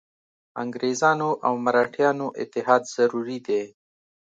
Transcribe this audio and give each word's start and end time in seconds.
انګرېزانو 0.63 1.29
او 1.45 1.53
مرهټیانو 1.65 2.27
اتحاد 2.41 2.83
ضروري 2.95 3.39
دی. 3.47 3.63